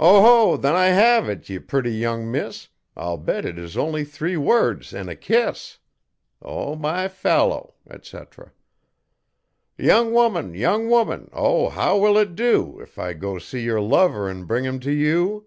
'Oho! 0.00 0.56
then 0.56 0.74
I 0.74 0.86
hev 0.86 1.28
it, 1.28 1.48
ye 1.48 1.60
purty 1.60 1.92
young 1.92 2.28
miss! 2.28 2.70
I'll 2.96 3.16
bet 3.16 3.44
it 3.44 3.56
is 3.56 3.76
only 3.76 4.02
three 4.04 4.36
words 4.36 4.92
an' 4.92 5.08
a 5.08 5.14
kiss.' 5.14 5.78
O, 6.42 6.74
my 6.74 7.06
fallow, 7.06 7.74
etc. 7.88 8.50
'Young 9.78 10.12
woman, 10.12 10.54
young 10.54 10.88
woman, 10.90 11.30
O 11.32 11.68
how 11.68 11.96
will 11.98 12.18
it 12.18 12.34
dew 12.34 12.80
If 12.80 12.98
I 12.98 13.12
go 13.12 13.38
see 13.38 13.60
yer 13.62 13.80
lover 13.80 14.28
'n 14.28 14.42
bring 14.42 14.66
'em 14.66 14.80
t' 14.80 14.90
you?' 14.92 15.46